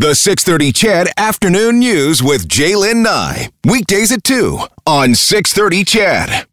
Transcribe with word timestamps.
The 0.00 0.14
630 0.14 0.72
CHED 0.72 1.08
Afternoon 1.18 1.78
News 1.78 2.22
with 2.22 2.48
J'lyn 2.48 3.02
Nye. 3.02 3.50
Weekdays 3.66 4.10
at 4.12 4.24
2 4.24 4.58
on 4.86 5.14
630 5.14 5.84
CHED. 5.84 6.46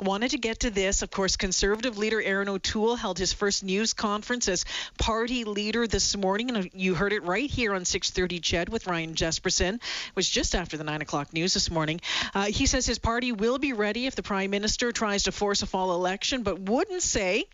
Wanted 0.00 0.30
to 0.30 0.38
get 0.38 0.60
to 0.60 0.70
this. 0.70 1.02
Of 1.02 1.10
course, 1.10 1.36
Conservative 1.36 1.98
leader 1.98 2.22
Erin 2.22 2.48
O'Toole 2.48 2.96
held 2.96 3.18
his 3.18 3.34
first 3.34 3.64
news 3.64 3.92
conference 3.92 4.48
as 4.48 4.64
party 4.98 5.44
leader 5.44 5.86
this 5.86 6.16
morning, 6.16 6.56
and 6.56 6.70
you 6.72 6.94
heard 6.94 7.12
it 7.12 7.22
right 7.24 7.50
here 7.50 7.74
on 7.74 7.84
6:30 7.84 8.40
CHED 8.40 8.70
with 8.70 8.86
Ryan 8.86 9.14
Jesperson. 9.14 9.74
It 9.74 9.80
was 10.14 10.30
just 10.30 10.54
after 10.54 10.78
the 10.78 10.84
nine 10.84 11.02
o'clock 11.02 11.34
news 11.34 11.52
this 11.52 11.70
morning. 11.70 12.00
Uh, 12.34 12.46
he 12.46 12.64
says 12.64 12.86
his 12.86 12.98
party 12.98 13.30
will 13.30 13.58
be 13.58 13.74
ready 13.74 14.06
if 14.06 14.14
the 14.14 14.22
prime 14.22 14.48
minister 14.48 14.90
tries 14.90 15.24
to 15.24 15.32
force 15.32 15.60
a 15.60 15.66
fall 15.66 15.92
election, 15.92 16.44
but 16.44 16.58
wouldn't 16.60 17.02
say 17.02 17.44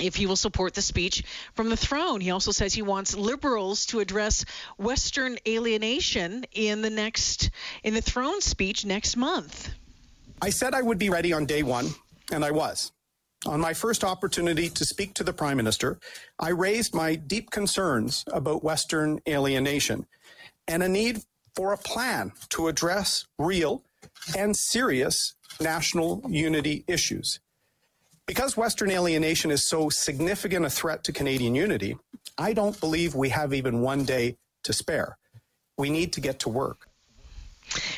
if 0.00 0.16
he 0.16 0.26
will 0.26 0.36
support 0.36 0.74
the 0.74 0.82
speech 0.82 1.24
from 1.54 1.68
the 1.68 1.76
throne. 1.76 2.20
He 2.20 2.30
also 2.30 2.52
says 2.52 2.74
he 2.74 2.82
wants 2.82 3.16
liberals 3.16 3.86
to 3.86 4.00
address 4.00 4.44
Western 4.78 5.38
alienation 5.46 6.44
in 6.52 6.82
the 6.82 6.90
next 6.90 7.50
in 7.82 7.94
the 7.94 8.02
throne 8.02 8.40
speech 8.40 8.84
next 8.84 9.16
month. 9.16 9.70
I 10.42 10.50
said 10.50 10.74
I 10.74 10.82
would 10.82 10.98
be 10.98 11.08
ready 11.08 11.32
on 11.32 11.46
day 11.46 11.62
one, 11.62 11.88
and 12.30 12.44
I 12.44 12.50
was. 12.50 12.92
On 13.46 13.60
my 13.60 13.74
first 13.74 14.02
opportunity 14.02 14.68
to 14.70 14.84
speak 14.84 15.14
to 15.14 15.24
the 15.24 15.32
Prime 15.32 15.56
Minister, 15.56 15.98
I 16.38 16.48
raised 16.50 16.94
my 16.94 17.14
deep 17.14 17.50
concerns 17.50 18.24
about 18.32 18.64
Western 18.64 19.20
alienation 19.28 20.06
and 20.66 20.82
a 20.82 20.88
need 20.88 21.22
for 21.54 21.72
a 21.72 21.78
plan 21.78 22.32
to 22.50 22.68
address 22.68 23.24
real 23.38 23.82
and 24.36 24.56
serious 24.56 25.34
national 25.60 26.22
unity 26.28 26.84
issues. 26.88 27.38
Because 28.26 28.56
Western 28.56 28.90
alienation 28.90 29.52
is 29.52 29.64
so 29.64 29.88
significant 29.88 30.66
a 30.66 30.70
threat 30.70 31.04
to 31.04 31.12
Canadian 31.12 31.54
unity, 31.54 31.96
I 32.36 32.54
don't 32.54 32.78
believe 32.80 33.14
we 33.14 33.28
have 33.28 33.54
even 33.54 33.80
one 33.80 34.04
day 34.04 34.36
to 34.64 34.72
spare. 34.72 35.16
We 35.78 35.90
need 35.90 36.12
to 36.14 36.20
get 36.20 36.40
to 36.40 36.48
work. 36.48 36.88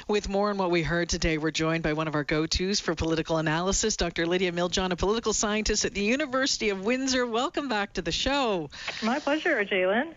With 0.07 0.29
more 0.29 0.51
on 0.51 0.59
what 0.59 0.71
we 0.71 0.83
heard 0.83 1.09
today, 1.09 1.39
we're 1.39 1.51
joined 1.51 1.83
by 1.83 1.95
one 1.95 2.09
of 2.09 2.15
our 2.15 2.25
go 2.25 2.45
tos 2.45 2.79
for 2.79 2.95
political 2.95 3.39
analysis, 3.39 3.97
Dr. 3.97 4.27
Lydia 4.27 4.53
Miljan, 4.53 4.93
a 4.93 4.97
political 4.97 5.33
scientist 5.33 5.87
at 5.87 5.95
the 5.95 6.03
University 6.03 6.69
of 6.69 6.85
Windsor. 6.85 7.27
Welcome 7.27 7.69
back 7.71 7.95
to 7.95 8.03
the 8.03 8.13
show. 8.13 8.69
My 9.03 9.19
pleasure, 9.21 9.65
J'lyn. 9.65 10.15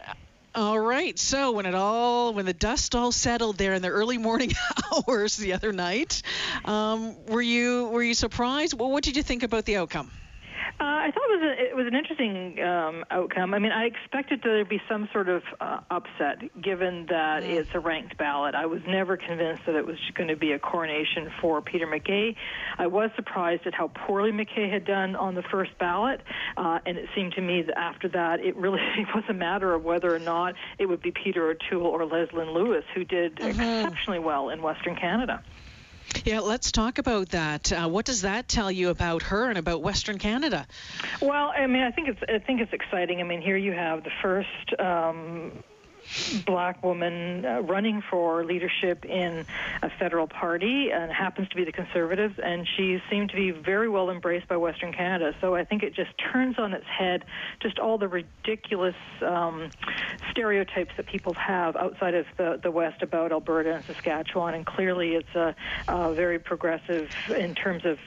All 0.53 0.79
right. 0.79 1.17
So 1.17 1.51
when 1.53 1.65
it 1.65 1.75
all, 1.75 2.33
when 2.33 2.45
the 2.45 2.53
dust 2.53 2.93
all 2.93 3.11
settled 3.11 3.57
there 3.57 3.73
in 3.73 3.81
the 3.81 3.87
early 3.87 4.17
morning 4.17 4.51
hours 5.07 5.37
the 5.37 5.53
other 5.53 5.71
night, 5.71 6.21
um, 6.65 7.25
were 7.25 7.41
you 7.41 7.87
were 7.87 8.03
you 8.03 8.13
surprised? 8.13 8.77
Well, 8.77 8.91
what 8.91 9.03
did 9.03 9.15
you 9.15 9.23
think 9.23 9.43
about 9.43 9.63
the 9.65 9.77
outcome? 9.77 10.11
Uh, 10.81 10.83
I 10.83 11.11
thought 11.11 11.29
it 11.29 11.39
was 11.39 11.43
a, 11.43 11.63
it 11.69 11.75
was 11.75 11.85
an 11.85 11.93
interesting 11.93 12.59
um, 12.63 13.05
outcome. 13.11 13.53
I 13.53 13.59
mean, 13.59 13.71
I 13.71 13.85
expected 13.85 14.41
there 14.43 14.57
to 14.57 14.65
be 14.65 14.81
some 14.89 15.07
sort 15.13 15.29
of 15.29 15.43
uh, 15.59 15.81
upset, 15.91 16.59
given 16.59 17.05
that 17.05 17.43
mm. 17.43 17.49
it's 17.49 17.69
a 17.75 17.79
ranked 17.79 18.17
ballot. 18.17 18.55
I 18.55 18.65
was 18.65 18.81
never 18.87 19.15
convinced 19.15 19.67
that 19.67 19.75
it 19.75 19.85
was 19.85 19.97
going 20.15 20.29
to 20.29 20.35
be 20.35 20.53
a 20.53 20.59
coronation 20.59 21.31
for 21.39 21.61
Peter 21.61 21.85
MacKay. 21.85 22.35
I 22.79 22.87
was 22.87 23.11
surprised 23.15 23.67
at 23.67 23.75
how 23.75 23.89
poorly 23.89 24.31
MacKay 24.31 24.71
had 24.71 24.83
done 24.83 25.15
on 25.15 25.35
the 25.35 25.43
first 25.43 25.77
ballot, 25.77 26.21
uh, 26.57 26.79
and 26.83 26.97
it 26.97 27.09
seemed 27.13 27.33
to 27.33 27.41
me 27.41 27.61
that 27.61 27.77
after 27.77 28.09
that, 28.09 28.39
it 28.39 28.55
really 28.55 28.81
was 29.13 29.23
a 29.29 29.35
matter 29.35 29.75
of 29.75 29.83
whether 29.83 30.11
or 30.11 30.19
not 30.19 30.55
it 30.79 30.87
would 30.87 31.03
be 31.03 31.11
Peter 31.11 31.47
O'Toole 31.47 31.85
or 31.85 32.07
Leslyn 32.07 32.55
Lewis 32.55 32.85
who 32.95 33.03
did 33.03 33.35
mm-hmm. 33.35 33.49
exceptionally 33.51 34.17
well 34.17 34.49
in 34.49 34.63
Western 34.63 34.95
Canada. 34.95 35.43
Yeah, 36.25 36.39
let's 36.39 36.71
talk 36.71 36.97
about 36.97 37.29
that. 37.29 37.71
Uh, 37.71 37.87
what 37.87 38.05
does 38.05 38.21
that 38.21 38.47
tell 38.47 38.71
you 38.71 38.89
about 38.89 39.23
her 39.23 39.49
and 39.49 39.57
about 39.57 39.81
Western 39.81 40.17
Canada? 40.17 40.67
Well, 41.21 41.51
I 41.57 41.67
mean, 41.67 41.83
I 41.83 41.91
think 41.91 42.09
it's 42.09 42.19
I 42.27 42.39
think 42.39 42.61
it's 42.61 42.73
exciting. 42.73 43.19
I 43.19 43.23
mean, 43.23 43.41
here 43.41 43.57
you 43.57 43.71
have 43.71 44.03
the 44.03 44.11
first 44.21 44.79
um, 44.79 45.63
black 46.45 46.83
woman 46.83 47.45
uh, 47.45 47.61
running 47.61 48.01
for 48.09 48.43
leadership 48.45 49.05
in 49.05 49.45
a 49.81 49.89
federal 49.89 50.27
party 50.27 50.91
and 50.91 51.11
happens 51.11 51.47
to 51.49 51.55
be 51.55 51.63
the 51.63 51.71
conservatives 51.71 52.39
and 52.43 52.67
she 52.75 53.01
seemed 53.09 53.29
to 53.29 53.35
be 53.35 53.51
very 53.51 53.89
well 53.89 54.09
embraced 54.09 54.47
by 54.47 54.57
western 54.57 54.91
canada. 54.91 55.35
So 55.41 55.55
i 55.55 55.63
think 55.63 55.83
it 55.83 55.93
just 55.93 56.11
turns 56.17 56.57
on 56.57 56.73
its 56.73 56.85
head 56.85 57.25
just 57.59 57.79
all 57.79 57.97
the 57.97 58.07
ridiculous 58.07 58.95
um, 59.21 59.69
stereotypes 60.31 60.91
that 60.97 61.05
people 61.05 61.33
have 61.33 61.75
outside 61.75 62.13
of 62.13 62.25
the, 62.37 62.59
the 62.61 62.71
west 62.71 63.01
about 63.01 63.31
alberta 63.31 63.75
and 63.75 63.85
saskatchewan. 63.85 64.53
And 64.53 64.65
clearly 64.65 65.15
it's 65.15 65.35
a, 65.35 65.55
a 65.87 66.13
very 66.13 66.39
progressive 66.39 67.09
in 67.29 67.55
terms 67.55 67.85
of 67.85 67.99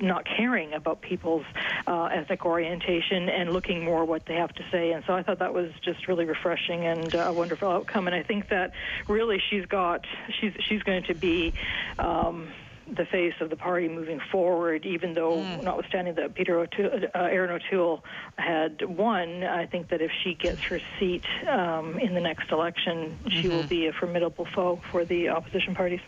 not 0.00 0.24
caring 0.24 0.72
about 0.72 1.00
people's 1.00 1.44
uh, 1.86 2.04
ethnic 2.04 2.44
orientation 2.44 3.28
and 3.28 3.52
looking 3.52 3.84
more 3.84 4.04
what 4.04 4.26
they 4.26 4.34
have 4.34 4.52
to 4.54 4.64
say. 4.70 4.92
And 4.92 5.04
so 5.06 5.14
i 5.14 5.22
thought 5.22 5.38
that 5.38 5.54
was 5.54 5.70
just 5.82 6.08
really 6.08 6.24
refreshing 6.24 6.84
and 6.84 7.14
uh, 7.14 7.32
wonderful 7.38 7.68
outcome. 7.68 8.06
And 8.06 8.14
I 8.14 8.22
think 8.22 8.48
that 8.48 8.72
really 9.06 9.40
she's 9.50 9.66
got 9.66 10.04
she's 10.40 10.52
she's 10.60 10.82
going 10.82 11.04
to 11.04 11.14
be. 11.14 11.54
Um, 11.98 12.48
the 12.90 13.04
face 13.04 13.34
of 13.40 13.50
the 13.50 13.56
party 13.56 13.88
moving 13.88 14.20
forward, 14.32 14.86
even 14.86 15.12
though, 15.12 15.36
mm. 15.36 15.62
notwithstanding 15.62 16.14
that 16.14 16.34
Peter 16.34 16.58
O'Toole, 16.58 16.90
uh, 17.14 17.18
Erin 17.18 17.50
O'Toole 17.50 18.02
had 18.36 18.82
won, 18.82 19.44
I 19.44 19.66
think 19.66 19.88
that 19.88 20.00
if 20.00 20.10
she 20.22 20.34
gets 20.34 20.62
her 20.62 20.80
seat 20.98 21.24
um, 21.46 21.98
in 21.98 22.14
the 22.14 22.20
next 22.20 22.50
election, 22.50 23.18
mm-hmm. 23.24 23.28
she 23.28 23.48
will 23.48 23.58
mm-hmm. 23.58 23.68
be 23.68 23.86
a 23.88 23.92
formidable 23.92 24.46
foe 24.54 24.80
for 24.90 25.04
the 25.04 25.28
opposition 25.28 25.74
parties. 25.74 26.00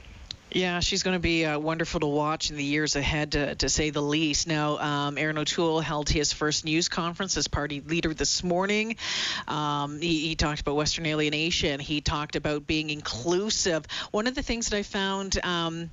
Yeah, 0.53 0.81
she's 0.81 1.05
going 1.05 1.15
to 1.15 1.21
be 1.21 1.47
uh, 1.47 1.59
wonderful 1.59 2.01
to 2.01 2.07
watch 2.07 2.51
in 2.51 2.57
the 2.57 2.65
years 2.65 2.97
ahead, 2.97 3.33
to, 3.33 3.55
to 3.55 3.69
say 3.69 3.91
the 3.91 4.03
least. 4.03 4.49
Now, 4.49 4.79
um, 4.79 5.19
Erin 5.19 5.39
O'Toole 5.39 5.81
held 5.81 6.09
his 6.09 6.33
first 6.33 6.65
news 6.65 6.89
conference 6.89 7.37
as 7.37 7.47
party 7.47 7.81
leader 7.81 8.13
this 8.13 8.43
morning. 8.43 8.97
Um, 9.47 10.01
he, 10.01 10.29
he, 10.29 10.35
talked 10.35 10.61
about 10.61 10.75
Western 10.75 11.07
alienation. 11.07 11.79
He 11.79 12.01
talked 12.01 12.35
about 12.35 12.67
being 12.67 12.91
inclusive. 12.91 13.87
One 14.11 14.27
of 14.27 14.35
the 14.35 14.43
things 14.43 14.71
that 14.71 14.77
I 14.77 14.83
found. 14.83 15.39
Um, 15.45 15.91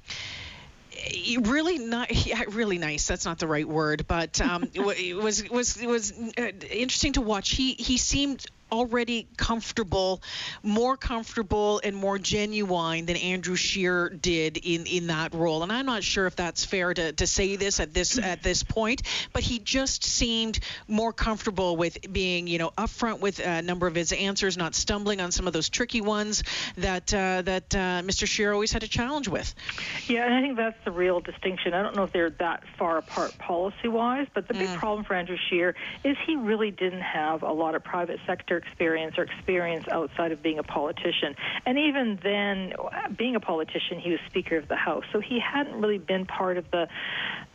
really 1.40 1.78
not 1.78 2.26
yeah, 2.26 2.42
really 2.50 2.80
nice 2.80 3.06
that's 3.06 3.26
not 3.26 3.38
the 3.38 3.48
right 3.48 3.68
word 3.68 4.08
but 4.08 4.42
um, 4.42 4.64
it 4.74 5.16
was 5.16 5.48
was 5.48 5.80
was 5.80 6.12
uh, 6.12 6.52
interesting 6.72 7.14
to 7.14 7.22
watch 7.22 7.52
he 7.52 7.74
he 7.74 7.98
seemed 7.98 8.44
already 8.72 9.28
comfortable, 9.38 10.22
more 10.64 10.98
comfortable 10.98 11.82
and 11.84 11.96
more 11.96 12.20
genuine 12.20 13.06
than 13.06 13.16
Andrew 13.18 13.56
Scheer 13.56 14.10
did 14.10 14.58
in, 14.58 14.86
in 14.86 15.08
that 15.08 15.34
role. 15.34 15.64
And 15.64 15.72
I'm 15.72 15.86
not 15.86 16.04
sure 16.04 16.28
if 16.28 16.36
that's 16.36 16.66
fair 16.66 16.94
to, 16.94 17.14
to 17.14 17.28
say 17.28 17.56
this 17.56 17.80
at 17.80 17.94
this 17.94 18.18
at 18.18 18.44
this 18.44 18.64
point, 18.64 19.04
but 19.34 19.44
he 19.44 19.60
just 19.60 20.04
seemed 20.04 20.60
more 20.88 21.14
comfortable 21.14 21.78
with 21.78 22.12
being, 22.12 22.48
you 22.48 22.58
know, 22.58 22.72
upfront 22.78 23.20
with 23.20 23.40
a 23.40 23.62
number 23.62 23.88
of 23.88 23.96
his 23.96 24.12
answers, 24.12 24.58
not 24.58 24.76
stumbling 24.76 25.22
on 25.22 25.32
some 25.32 25.48
of 25.48 25.54
those 25.54 25.70
tricky 25.70 26.02
ones 26.02 26.44
that 26.78 27.14
uh, 27.14 27.42
that 27.44 27.76
uh, 27.76 28.02
Mr. 28.04 28.28
Scheer 28.28 28.54
always 28.54 28.72
had 28.72 28.84
a 28.84 28.88
challenge 28.88 29.28
with. 29.28 29.54
Yeah, 30.08 30.26
and 30.26 30.34
I 30.34 30.42
think 30.42 30.58
that's 30.58 30.78
the 30.86 30.92
real 30.92 31.20
distinction. 31.20 31.74
I 31.74 31.82
don't 31.82 31.96
know 31.96 32.04
if 32.04 32.12
they're 32.12 32.30
that 32.32 32.64
far 32.78 32.98
apart 32.98 33.38
policy-wise, 33.38 34.28
but 34.34 34.48
the 34.48 34.54
big 34.54 34.70
mm. 34.70 34.78
problem 34.78 35.06
for 35.06 35.14
Andrew 35.14 35.38
Scheer 35.50 35.76
is 36.04 36.18
he 36.26 36.36
really 36.36 36.72
didn't 36.72 37.02
have 37.02 37.44
a 37.44 37.52
lot 37.52 37.76
of 37.76 37.84
private 37.84 38.20
sector 38.26 38.57
experience 38.58 39.18
or 39.18 39.24
experience 39.24 39.86
outside 39.92 40.32
of 40.32 40.42
being 40.42 40.60
a 40.60 40.64
politician. 40.64 41.36
And 41.66 41.78
even 41.78 42.20
then, 42.22 42.74
being 43.16 43.36
a 43.36 43.40
politician, 43.40 44.00
he 44.00 44.12
was 44.12 44.20
Speaker 44.28 44.58
of 44.58 44.68
the 44.68 44.76
House, 44.76 45.06
so 45.12 45.20
he 45.20 45.40
hadn't 45.40 45.80
really 45.80 45.98
been 45.98 46.26
part 46.26 46.58
of 46.58 46.70
the 46.72 46.88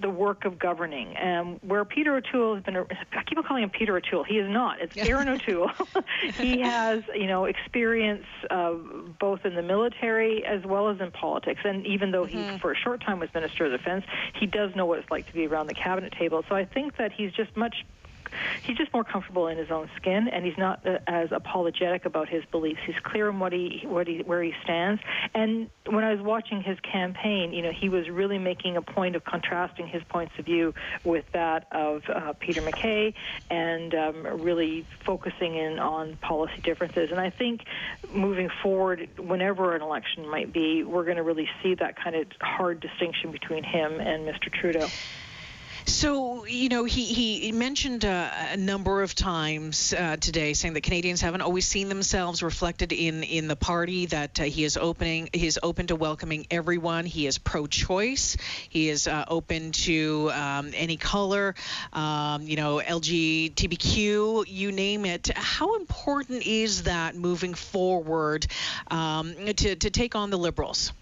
the 0.00 0.10
work 0.10 0.44
of 0.44 0.58
governing. 0.58 1.16
And 1.16 1.60
where 1.62 1.84
Peter 1.84 2.16
O'Toole 2.16 2.56
has 2.56 2.64
been, 2.64 2.76
I 2.76 3.22
keep 3.24 3.38
on 3.38 3.44
calling 3.44 3.62
him 3.62 3.70
Peter 3.70 3.96
O'Toole. 3.96 4.24
He 4.24 4.38
is 4.38 4.50
not. 4.50 4.80
It's 4.80 4.96
Erin 4.96 5.28
O'Toole. 5.28 5.70
he 6.34 6.60
has, 6.60 7.02
you 7.14 7.26
know, 7.26 7.44
experience 7.44 8.26
uh, 8.50 8.72
both 9.20 9.46
in 9.46 9.54
the 9.54 9.62
military 9.62 10.44
as 10.44 10.64
well 10.64 10.88
as 10.88 11.00
in 11.00 11.10
politics. 11.12 11.60
And 11.64 11.86
even 11.86 12.10
though 12.10 12.26
mm-hmm. 12.26 12.54
he, 12.54 12.58
for 12.58 12.72
a 12.72 12.76
short 12.76 13.00
time, 13.02 13.20
was 13.20 13.32
Minister 13.32 13.66
of 13.66 13.72
Defense, 13.72 14.04
he 14.38 14.46
does 14.46 14.74
know 14.74 14.84
what 14.84 14.98
it's 14.98 15.10
like 15.10 15.26
to 15.28 15.32
be 15.32 15.46
around 15.46 15.68
the 15.68 15.74
cabinet 15.74 16.12
table. 16.12 16.44
So 16.48 16.54
I 16.54 16.64
think 16.64 16.96
that 16.96 17.12
he's 17.12 17.32
just 17.32 17.56
much 17.56 17.84
he's 18.62 18.76
just 18.76 18.92
more 18.92 19.04
comfortable 19.04 19.48
in 19.48 19.58
his 19.58 19.70
own 19.70 19.90
skin, 19.96 20.28
and 20.28 20.44
he's 20.44 20.58
not 20.58 20.86
uh, 20.86 20.98
as 21.06 21.32
apologetic 21.32 22.04
about 22.04 22.28
his 22.28 22.44
beliefs. 22.46 22.80
He's 22.86 22.98
clear 23.02 23.28
on 23.28 23.38
what 23.38 23.52
he 23.52 23.82
what 23.84 24.06
he 24.06 24.18
where 24.18 24.42
he 24.42 24.54
stands. 24.62 25.02
And 25.34 25.68
when 25.86 26.04
I 26.04 26.12
was 26.12 26.20
watching 26.22 26.62
his 26.62 26.78
campaign, 26.80 27.52
you 27.52 27.62
know, 27.62 27.72
he 27.72 27.88
was 27.88 28.08
really 28.08 28.38
making 28.38 28.76
a 28.76 28.82
point 28.82 29.16
of 29.16 29.24
contrasting 29.24 29.86
his 29.86 30.02
points 30.04 30.32
of 30.38 30.44
view 30.44 30.74
with 31.04 31.24
that 31.32 31.66
of 31.72 32.02
uh, 32.08 32.32
Peter 32.34 32.62
MacKay, 32.62 33.14
and 33.50 33.94
um, 33.94 34.26
really 34.42 34.86
focusing 35.04 35.56
in 35.56 35.78
on 35.78 36.16
policy 36.16 36.60
differences. 36.62 37.10
And 37.10 37.20
I 37.20 37.30
think 37.30 37.64
moving 38.12 38.50
forward, 38.62 39.08
whenever 39.18 39.74
an 39.74 39.82
election 39.82 40.28
might 40.28 40.52
be, 40.52 40.84
we're 40.84 41.04
going 41.04 41.16
to 41.16 41.22
really 41.22 41.48
see 41.62 41.74
that 41.74 41.96
kind 41.96 42.16
of 42.16 42.26
hard 42.40 42.80
distinction 42.80 43.30
between 43.32 43.64
him 43.64 44.00
and 44.00 44.26
Mr. 44.26 44.52
Trudeau. 44.52 44.88
So, 45.84 46.46
you 46.46 46.68
know, 46.68 46.84
he, 46.84 47.04
he 47.04 47.52
mentioned 47.52 48.04
uh, 48.04 48.30
a 48.50 48.56
number 48.56 49.02
of 49.02 49.14
times 49.14 49.92
uh, 49.92 50.16
today 50.16 50.52
saying 50.52 50.74
that 50.74 50.82
Canadians 50.82 51.20
haven't 51.20 51.40
always 51.40 51.66
seen 51.66 51.88
themselves 51.88 52.42
reflected 52.42 52.92
in, 52.92 53.22
in 53.22 53.48
the 53.48 53.56
party, 53.56 54.06
that 54.06 54.40
uh, 54.40 54.44
he 54.44 54.64
is 54.64 54.76
opening, 54.76 55.28
he 55.32 55.46
is 55.46 55.58
open 55.62 55.88
to 55.88 55.96
welcoming 55.96 56.46
everyone. 56.50 57.04
He 57.04 57.26
is 57.26 57.38
pro 57.38 57.66
choice. 57.66 58.36
He 58.68 58.88
is 58.88 59.08
uh, 59.08 59.24
open 59.28 59.72
to 59.72 60.30
um, 60.32 60.70
any 60.74 60.96
color, 60.96 61.54
um, 61.92 62.42
you 62.42 62.56
know, 62.56 62.80
LGBTQ, 62.84 64.44
you 64.46 64.72
name 64.72 65.04
it. 65.04 65.30
How 65.34 65.76
important 65.76 66.46
is 66.46 66.84
that 66.84 67.16
moving 67.16 67.54
forward 67.54 68.46
um, 68.90 69.34
to, 69.34 69.76
to 69.76 69.90
take 69.90 70.14
on 70.14 70.30
the 70.30 70.38
Liberals? 70.38 70.92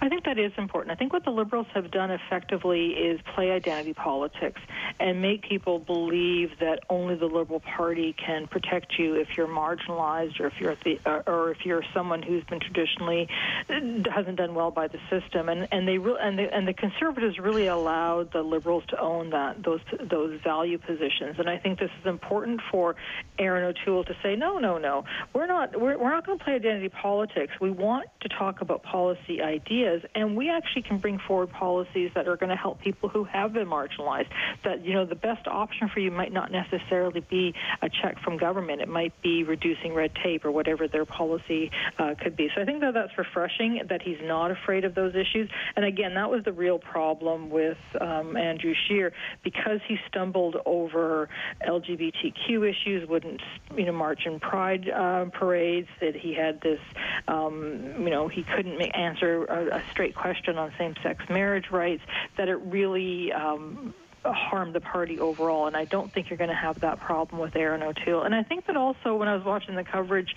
I 0.00 0.08
think 0.08 0.24
that 0.24 0.38
is 0.38 0.52
important. 0.56 0.92
I 0.92 0.96
think 0.96 1.12
what 1.12 1.24
the 1.24 1.30
Liberals 1.30 1.66
have 1.74 1.90
done 1.90 2.10
effectively 2.10 2.90
is 2.90 3.20
play 3.34 3.50
identity 3.50 3.94
politics 3.94 4.60
and 5.00 5.22
make 5.22 5.42
people 5.42 5.78
believe 5.78 6.50
that 6.60 6.80
only 6.90 7.14
the 7.14 7.26
Liberal 7.26 7.60
Party 7.60 8.14
can 8.14 8.46
protect 8.46 8.98
you 8.98 9.14
if 9.14 9.36
you're 9.36 9.48
marginalized 9.48 10.40
or 10.40 10.46
if 10.46 10.60
you're 10.60 10.76
the, 10.84 10.98
uh, 11.06 11.22
or 11.26 11.50
if 11.50 11.64
you're 11.64 11.82
someone 11.92 12.22
who's 12.22 12.44
been 12.44 12.60
traditionally 12.60 13.28
uh, 13.68 13.80
hasn't 14.10 14.36
done 14.36 14.54
well 14.54 14.70
by 14.70 14.88
the 14.88 14.98
system. 15.10 15.48
And 15.48 15.68
and 15.72 15.86
they 15.86 15.98
re- 15.98 16.18
and 16.20 16.38
the 16.38 16.54
and 16.54 16.66
the 16.66 16.74
Conservatives 16.74 17.38
really 17.38 17.66
allowed 17.66 18.32
the 18.32 18.42
Liberals 18.42 18.84
to 18.88 19.00
own 19.00 19.30
that 19.30 19.62
those 19.62 19.80
those 20.00 20.40
value 20.42 20.78
positions. 20.78 21.36
And 21.38 21.48
I 21.48 21.58
think 21.58 21.78
this 21.78 21.90
is 22.00 22.06
important 22.06 22.60
for 22.70 22.96
Erin 23.38 23.64
O'Toole 23.64 24.04
to 24.04 24.16
say 24.22 24.36
no, 24.36 24.58
no, 24.58 24.78
no, 24.78 25.04
we're 25.32 25.46
not 25.46 25.78
we're, 25.80 25.98
we're 25.98 26.10
not 26.10 26.26
going 26.26 26.38
to 26.38 26.44
play 26.44 26.54
identity 26.54 26.88
politics. 26.88 27.52
We 27.60 27.70
want 27.70 28.08
to 28.20 28.28
talk 28.28 28.60
about 28.60 28.82
policy 28.82 29.42
ideas, 29.42 29.83
and 30.14 30.36
we 30.36 30.50
actually 30.50 30.82
can 30.82 30.98
bring 30.98 31.18
forward 31.18 31.50
policies 31.50 32.10
that 32.14 32.28
are 32.28 32.36
going 32.36 32.50
to 32.50 32.56
help 32.56 32.80
people 32.80 33.08
who 33.08 33.24
have 33.24 33.52
been 33.52 33.66
marginalized. 33.66 34.28
That 34.64 34.84
you 34.84 34.94
know 34.94 35.04
the 35.04 35.14
best 35.14 35.46
option 35.46 35.88
for 35.88 36.00
you 36.00 36.10
might 36.10 36.32
not 36.32 36.50
necessarily 36.50 37.20
be 37.20 37.54
a 37.82 37.88
check 37.88 38.18
from 38.22 38.36
government. 38.36 38.80
It 38.80 38.88
might 38.88 39.20
be 39.22 39.44
reducing 39.44 39.94
red 39.94 40.12
tape 40.22 40.44
or 40.44 40.50
whatever 40.50 40.88
their 40.88 41.04
policy 41.04 41.70
uh, 41.98 42.14
could 42.20 42.36
be. 42.36 42.48
So 42.54 42.62
I 42.62 42.64
think 42.64 42.80
that 42.80 42.94
that's 42.94 43.16
refreshing 43.18 43.82
that 43.88 44.02
he's 44.02 44.18
not 44.22 44.50
afraid 44.50 44.84
of 44.84 44.94
those 44.94 45.14
issues. 45.14 45.48
And 45.76 45.84
again, 45.84 46.14
that 46.14 46.30
was 46.30 46.44
the 46.44 46.52
real 46.52 46.78
problem 46.78 47.50
with 47.50 47.78
um, 48.00 48.36
Andrew 48.36 48.74
Scheer 48.86 49.12
because 49.42 49.80
he 49.86 49.98
stumbled 50.08 50.56
over 50.66 51.28
LGBTQ 51.66 52.68
issues, 52.68 53.08
wouldn't 53.08 53.42
you 53.76 53.84
know 53.84 53.92
march 53.92 54.26
in 54.26 54.40
pride 54.40 54.88
uh, 54.88 55.26
parades. 55.26 55.88
That 56.00 56.16
he 56.16 56.34
had 56.34 56.60
this, 56.60 56.80
um, 57.28 57.94
you 57.98 58.10
know, 58.10 58.28
he 58.28 58.42
couldn't 58.42 58.80
answer 58.80 59.44
a, 59.44 59.76
a 59.76 59.82
straight 59.90 60.14
question 60.14 60.58
on 60.58 60.72
same-sex 60.78 61.28
marriage 61.28 61.70
rights. 61.70 62.02
That 62.36 62.48
it 62.48 62.56
really 62.56 63.32
um, 63.32 63.94
harm 64.24 64.72
the 64.72 64.80
party 64.80 65.20
overall. 65.20 65.66
And 65.66 65.76
I 65.76 65.84
don't 65.84 66.10
think 66.10 66.30
you're 66.30 66.38
going 66.38 66.50
to 66.50 66.56
have 66.56 66.80
that 66.80 67.00
problem 67.00 67.40
with 67.40 67.54
Erin 67.56 67.82
O'Toole. 67.82 68.22
And 68.22 68.34
I 68.34 68.42
think 68.42 68.66
that 68.66 68.76
also 68.76 69.16
when 69.16 69.28
I 69.28 69.34
was 69.34 69.44
watching 69.44 69.74
the 69.74 69.84
coverage, 69.84 70.34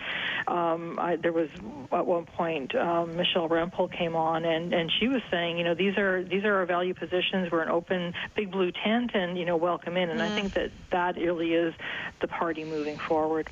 um, 0.47 0.97
I, 0.99 1.15
there 1.15 1.31
was 1.31 1.49
at 1.91 2.05
one 2.05 2.25
point 2.25 2.75
um, 2.75 3.15
Michelle 3.15 3.47
Rempel 3.47 3.91
came 3.91 4.15
on 4.15 4.45
and, 4.45 4.73
and 4.73 4.91
she 4.99 5.07
was 5.07 5.21
saying, 5.31 5.57
you 5.57 5.63
know, 5.63 5.73
these 5.73 5.97
are 5.97 6.23
these 6.23 6.43
are 6.43 6.55
our 6.55 6.65
value 6.65 6.93
positions. 6.93 7.51
We're 7.51 7.61
an 7.61 7.69
open 7.69 8.13
big 8.35 8.51
blue 8.51 8.71
tent, 8.71 9.11
and 9.13 9.37
you 9.37 9.45
know, 9.45 9.57
welcome 9.57 9.97
in. 9.97 10.09
And 10.09 10.19
mm. 10.19 10.23
I 10.23 10.29
think 10.29 10.53
that 10.53 10.71
that 10.91 11.15
really 11.15 11.53
is 11.53 11.73
the 12.19 12.27
party 12.27 12.63
moving 12.63 12.97
forward. 12.97 13.49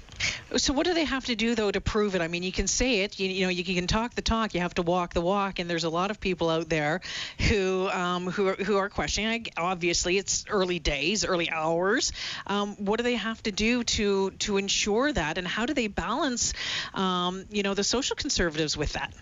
So 0.57 0.73
what 0.73 0.85
do 0.85 0.93
they 0.93 1.05
have 1.05 1.25
to 1.25 1.35
do 1.35 1.55
though 1.55 1.71
to 1.71 1.81
prove 1.81 2.15
it? 2.15 2.21
I 2.21 2.27
mean, 2.27 2.43
you 2.43 2.51
can 2.51 2.67
say 2.67 3.01
it, 3.01 3.19
you, 3.19 3.27
you 3.27 3.45
know, 3.45 3.49
you 3.49 3.63
can 3.63 3.87
talk 3.87 4.13
the 4.13 4.21
talk, 4.21 4.53
you 4.53 4.61
have 4.61 4.75
to 4.75 4.83
walk 4.83 5.13
the 5.13 5.21
walk, 5.21 5.59
and 5.59 5.69
there's 5.69 5.83
a 5.83 5.89
lot 5.89 6.11
of 6.11 6.19
people 6.19 6.49
out 6.49 6.69
there 6.69 7.01
who 7.49 7.89
um, 7.89 8.27
who 8.27 8.47
are, 8.47 8.55
who 8.55 8.77
are 8.77 8.89
questioning. 8.89 9.47
Obviously, 9.57 10.17
it's 10.17 10.45
early 10.49 10.79
days, 10.79 11.25
early 11.25 11.49
hours. 11.49 12.13
Um, 12.47 12.75
what 12.75 12.97
do 12.97 13.03
they 13.03 13.15
have 13.15 13.41
to 13.43 13.51
do 13.51 13.83
to 13.83 14.31
to 14.31 14.57
ensure 14.57 15.11
that, 15.11 15.37
and 15.37 15.47
how 15.47 15.65
do 15.65 15.73
they 15.73 15.87
balance, 15.87 16.53
um, 16.93 17.45
you 17.49 17.63
know, 17.63 17.73
the 17.73 17.83
social 17.83 18.15
conservatives 18.15 18.77
with 18.77 18.93
that? 18.93 19.13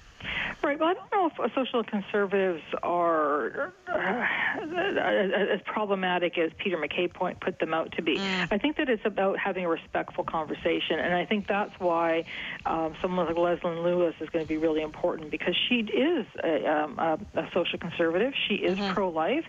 Right. 0.63 0.79
Well, 0.79 0.87
I 0.87 0.93
don't 0.93 1.11
know 1.11 1.29
if 1.45 1.53
social 1.53 1.83
conservatives 1.83 2.63
are 2.83 3.73
uh, 3.85 4.25
as 5.53 5.59
problematic 5.65 6.37
as 6.37 6.51
Peter 6.57 6.77
MacKay 6.77 7.09
point 7.09 7.41
put 7.41 7.59
them 7.59 7.73
out 7.73 7.91
to 7.97 8.01
be. 8.01 8.15
Mm. 8.15 8.47
I 8.49 8.57
think 8.57 8.77
that 8.77 8.87
it's 8.87 9.05
about 9.05 9.37
having 9.37 9.65
a 9.65 9.69
respectful 9.69 10.23
conversation, 10.23 10.99
and 10.99 11.13
I 11.13 11.25
think 11.25 11.47
that's 11.47 11.77
why 11.79 12.23
um, 12.65 12.95
someone 13.01 13.25
like 13.25 13.35
Leslyn 13.35 13.83
Lewis 13.83 14.15
is 14.21 14.29
going 14.29 14.45
to 14.45 14.47
be 14.47 14.55
really 14.55 14.81
important 14.81 15.31
because 15.31 15.53
she 15.67 15.81
is 15.81 16.25
a, 16.41 16.65
um, 16.65 16.97
a, 16.97 17.19
a 17.35 17.49
social 17.53 17.77
conservative. 17.77 18.31
She 18.47 18.55
is 18.55 18.79
mm-hmm. 18.79 18.93
pro-life, 18.93 19.43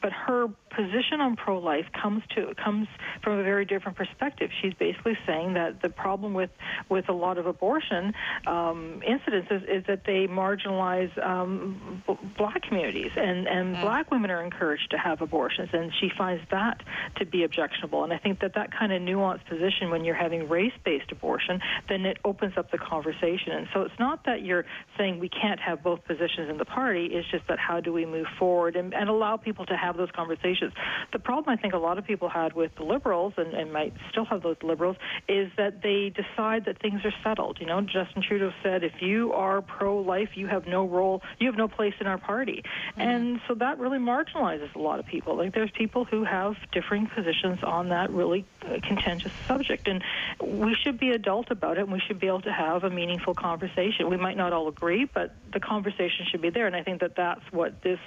but 0.00 0.12
her 0.12 0.46
position 0.70 1.20
on 1.20 1.34
pro-life 1.34 1.86
comes 2.00 2.22
to 2.36 2.54
comes 2.54 2.86
from 3.24 3.40
a 3.40 3.42
very 3.42 3.64
different 3.64 3.98
perspective. 3.98 4.50
She's 4.62 4.74
basically 4.74 5.18
saying 5.26 5.54
that 5.54 5.82
the 5.82 5.88
problem 5.88 6.32
with 6.32 6.50
with 6.88 7.08
a 7.08 7.12
lot 7.12 7.38
of 7.38 7.46
abortion 7.46 8.14
um, 8.46 9.02
incidents 9.04 9.48
is, 9.50 9.62
is 9.62 9.84
that 9.88 10.04
they 10.04 10.28
marginalize 10.28 10.59
um, 10.66 12.02
b- 12.06 12.18
black 12.36 12.62
communities, 12.62 13.12
and 13.16 13.46
and 13.46 13.76
mm. 13.76 13.80
black 13.80 14.10
women 14.10 14.30
are 14.30 14.42
encouraged 14.42 14.90
to 14.90 14.98
have 14.98 15.20
abortions, 15.22 15.68
and 15.72 15.92
she 16.00 16.10
finds 16.16 16.42
that 16.50 16.82
to 17.16 17.24
be 17.24 17.44
objectionable. 17.44 18.04
And 18.04 18.12
I 18.12 18.18
think 18.18 18.40
that 18.40 18.54
that 18.54 18.72
kind 18.72 18.92
of 18.92 19.02
nuanced 19.02 19.46
position, 19.46 19.90
when 19.90 20.04
you're 20.04 20.14
having 20.14 20.48
race-based 20.48 21.10
abortion, 21.12 21.60
then 21.88 22.06
it 22.06 22.18
opens 22.24 22.54
up 22.56 22.70
the 22.70 22.78
conversation. 22.78 23.52
And 23.52 23.68
so 23.72 23.82
it's 23.82 23.98
not 23.98 24.24
that 24.24 24.42
you're 24.42 24.64
saying 24.96 25.18
we 25.18 25.28
can't 25.28 25.60
have 25.60 25.82
both 25.82 26.04
positions 26.04 26.50
in 26.50 26.58
the 26.58 26.64
party. 26.64 27.06
It's 27.12 27.28
just 27.30 27.46
that 27.48 27.58
how 27.58 27.80
do 27.80 27.92
we 27.92 28.06
move 28.06 28.26
forward 28.38 28.76
and, 28.76 28.94
and 28.94 29.08
allow 29.08 29.36
people 29.36 29.66
to 29.66 29.76
have 29.76 29.96
those 29.96 30.10
conversations. 30.10 30.72
The 31.12 31.18
problem 31.18 31.56
I 31.56 31.60
think 31.60 31.74
a 31.74 31.78
lot 31.78 31.98
of 31.98 32.04
people 32.04 32.28
had 32.28 32.52
with 32.54 32.72
the 32.76 32.84
liberals, 32.84 33.34
and, 33.36 33.54
and 33.54 33.72
might 33.72 33.94
still 34.10 34.24
have 34.26 34.42
those 34.42 34.56
liberals, 34.62 34.96
is 35.28 35.50
that 35.56 35.82
they 35.82 36.12
decide 36.14 36.64
that 36.66 36.80
things 36.80 37.00
are 37.04 37.14
settled. 37.22 37.58
You 37.60 37.66
know, 37.66 37.80
Justin 37.80 38.22
Trudeau 38.26 38.52
said, 38.62 38.84
if 38.84 39.00
you 39.00 39.32
are 39.32 39.62
pro-life, 39.62 40.30
you 40.34 40.46
have 40.50 40.66
no 40.66 40.86
role, 40.86 41.22
you 41.38 41.46
have 41.46 41.56
no 41.56 41.68
place 41.68 41.94
in 42.00 42.06
our 42.06 42.18
party, 42.18 42.62
mm-hmm. 42.62 43.00
and 43.00 43.40
so 43.48 43.54
that 43.54 43.78
really 43.78 43.98
marginalizes 43.98 44.74
a 44.74 44.78
lot 44.78 44.98
of 44.98 45.06
people. 45.06 45.36
Like 45.36 45.54
there's 45.54 45.70
people 45.70 46.04
who 46.04 46.24
have 46.24 46.56
differing 46.72 47.06
positions 47.06 47.60
on 47.62 47.88
that 47.90 48.10
really 48.10 48.44
uh, 48.62 48.78
contentious 48.82 49.32
subject, 49.46 49.88
and 49.88 50.02
we 50.42 50.74
should 50.74 50.98
be 50.98 51.10
adult 51.10 51.50
about 51.50 51.78
it, 51.78 51.82
and 51.82 51.92
we 51.92 52.00
should 52.00 52.20
be 52.20 52.26
able 52.26 52.42
to 52.42 52.52
have 52.52 52.84
a 52.84 52.90
meaningful 52.90 53.34
conversation. 53.34 54.08
We 54.10 54.16
might 54.16 54.36
not 54.36 54.52
all 54.52 54.68
agree, 54.68 55.04
but 55.04 55.34
the 55.52 55.60
conversation 55.60 56.26
should 56.30 56.42
be 56.42 56.50
there, 56.50 56.66
and 56.66 56.76
I 56.76 56.82
think 56.82 57.00
that 57.00 57.16
that's 57.16 57.44
what 57.50 57.82
this 57.82 58.00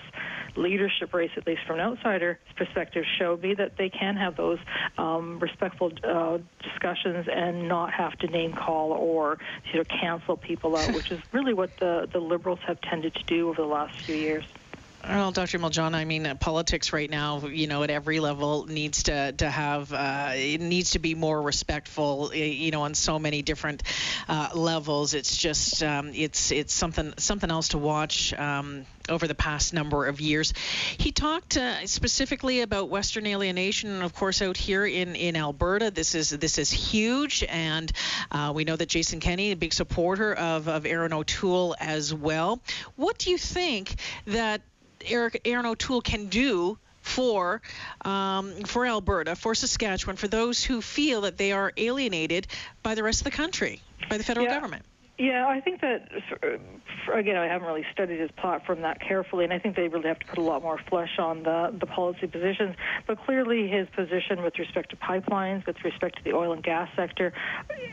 leadership 0.55 1.13
race, 1.13 1.31
at 1.37 1.45
least 1.47 1.61
from 1.65 1.79
an 1.79 1.81
outsider's 1.81 2.37
perspective, 2.55 3.03
showed 3.19 3.41
me 3.41 3.53
that 3.55 3.77
they 3.77 3.89
can 3.89 4.15
have 4.15 4.35
those 4.35 4.59
um, 4.97 5.39
respectful 5.39 5.91
uh, 6.03 6.37
discussions 6.61 7.27
and 7.31 7.67
not 7.67 7.93
have 7.93 8.13
to 8.19 8.27
name 8.27 8.53
call 8.53 8.91
or 8.91 9.37
you 9.71 9.79
know 9.79 9.85
cancel 9.85 10.37
people 10.37 10.75
out, 10.75 10.93
which 10.93 11.11
is 11.11 11.19
really 11.33 11.53
what 11.53 11.71
the 11.79 12.07
the 12.11 12.19
liberals 12.19 12.59
have 12.67 12.79
tended 12.81 13.13
to 13.15 13.23
do 13.23 13.49
over 13.49 13.61
the 13.61 13.67
last 13.67 13.93
few 14.05 14.15
years. 14.15 14.43
Well, 15.05 15.33
Dr. 15.33 15.59
Miljana, 15.59 15.95
I 15.95 16.05
mean, 16.05 16.37
politics 16.39 16.93
right 16.93 17.09
now, 17.09 17.45
you 17.45 17.67
know, 17.67 17.83
at 17.83 17.89
every 17.89 18.21
level 18.21 18.65
needs 18.67 19.03
to 19.03 19.33
to 19.33 19.49
have 19.49 19.91
uh, 19.91 20.31
it 20.33 20.61
needs 20.61 20.91
to 20.91 20.99
be 20.99 21.13
more 21.13 21.41
respectful, 21.41 22.33
you 22.33 22.71
know, 22.71 22.83
on 22.83 22.93
so 22.93 23.19
many 23.19 23.41
different 23.41 23.83
uh, 24.29 24.49
levels. 24.55 25.13
It's 25.13 25.35
just 25.35 25.83
um, 25.83 26.11
it's 26.13 26.51
it's 26.51 26.73
something 26.73 27.13
something 27.17 27.51
else 27.51 27.69
to 27.69 27.77
watch. 27.77 28.33
Um, 28.33 28.85
over 29.09 29.27
the 29.27 29.35
past 29.35 29.73
number 29.73 30.05
of 30.05 30.21
years, 30.21 30.53
he 30.97 31.11
talked 31.11 31.57
uh, 31.57 31.85
specifically 31.87 32.61
about 32.61 32.87
Western 32.87 33.27
alienation, 33.27 33.89
and 33.89 34.01
of 34.01 34.15
course, 34.15 34.41
out 34.41 34.55
here 34.55 34.85
in, 34.85 35.17
in 35.17 35.35
Alberta, 35.35 35.91
this 35.91 36.15
is 36.15 36.29
this 36.29 36.57
is 36.57 36.71
huge, 36.71 37.43
and 37.49 37.91
uh, 38.31 38.53
we 38.55 38.63
know 38.63 38.77
that 38.77 38.87
Jason 38.87 39.19
Kenney, 39.19 39.51
a 39.51 39.57
big 39.57 39.73
supporter 39.73 40.33
of 40.33 40.69
of 40.69 40.85
Erin 40.85 41.11
O'Toole 41.11 41.75
as 41.81 42.13
well. 42.13 42.61
What 42.95 43.17
do 43.17 43.29
you 43.29 43.37
think 43.37 43.95
that 44.27 44.61
Eric 45.07 45.41
Erin 45.45 45.65
O'Toole 45.65 46.01
can 46.01 46.27
do 46.27 46.77
for 47.01 47.61
um, 48.03 48.63
for 48.63 48.85
Alberta, 48.85 49.35
for 49.35 49.53
Saskatchewan, 49.53 50.15
for 50.15 50.27
those 50.27 50.63
who 50.63 50.81
feel 50.81 51.21
that 51.21 51.37
they 51.37 51.51
are 51.51 51.73
alienated 51.77 52.47
by 52.81 52.95
the 52.95 53.03
rest 53.03 53.21
of 53.21 53.25
the 53.25 53.31
country, 53.31 53.81
by 54.09 54.17
the 54.17 54.23
federal 54.23 54.45
yeah. 54.45 54.55
government. 54.55 54.85
Yeah, 55.17 55.45
I 55.47 55.61
think 55.61 55.81
that 55.81 56.09
again, 57.13 57.35
I 57.35 57.45
haven't 57.45 57.67
really 57.67 57.85
studied 57.91 58.19
his 58.19 58.31
platform 58.31 58.81
that 58.81 58.99
carefully, 58.99 59.43
and 59.43 59.53
I 59.53 59.59
think 59.59 59.75
they 59.75 59.87
really 59.87 60.07
have 60.07 60.17
to 60.17 60.25
put 60.25 60.39
a 60.39 60.41
lot 60.41 60.63
more 60.63 60.79
flesh 60.89 61.19
on 61.19 61.43
the 61.43 61.71
the 61.79 61.85
policy 61.85 62.25
positions. 62.25 62.75
But 63.05 63.23
clearly, 63.23 63.67
his 63.67 63.87
position 63.95 64.41
with 64.41 64.57
respect 64.57 64.89
to 64.89 64.95
pipelines, 64.95 65.67
with 65.67 65.83
respect 65.83 66.17
to 66.17 66.23
the 66.23 66.33
oil 66.33 66.51
and 66.51 66.63
gas 66.63 66.89
sector, 66.95 67.31